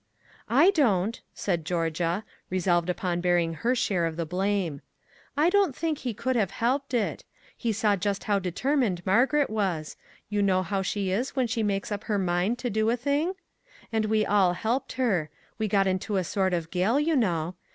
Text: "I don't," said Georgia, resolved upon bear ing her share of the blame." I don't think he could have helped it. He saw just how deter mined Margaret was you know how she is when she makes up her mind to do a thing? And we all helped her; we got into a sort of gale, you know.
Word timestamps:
"I 0.63 0.71
don't," 0.71 1.21
said 1.35 1.63
Georgia, 1.63 2.23
resolved 2.49 2.89
upon 2.89 3.21
bear 3.21 3.37
ing 3.37 3.53
her 3.53 3.75
share 3.75 4.07
of 4.07 4.15
the 4.17 4.25
blame." 4.25 4.81
I 5.37 5.51
don't 5.51 5.75
think 5.75 5.99
he 5.99 6.11
could 6.15 6.35
have 6.35 6.49
helped 6.49 6.95
it. 6.95 7.23
He 7.55 7.71
saw 7.71 7.95
just 7.95 8.23
how 8.23 8.39
deter 8.39 8.75
mined 8.75 9.05
Margaret 9.05 9.47
was 9.47 9.97
you 10.27 10.41
know 10.41 10.63
how 10.63 10.81
she 10.81 11.11
is 11.11 11.35
when 11.35 11.45
she 11.45 11.61
makes 11.61 11.91
up 11.91 12.05
her 12.05 12.17
mind 12.17 12.57
to 12.57 12.71
do 12.71 12.89
a 12.89 12.97
thing? 12.97 13.33
And 13.91 14.05
we 14.05 14.25
all 14.25 14.53
helped 14.53 14.93
her; 14.93 15.29
we 15.59 15.67
got 15.67 15.85
into 15.85 16.17
a 16.17 16.23
sort 16.23 16.55
of 16.55 16.71
gale, 16.71 16.99
you 16.99 17.15
know. 17.15 17.53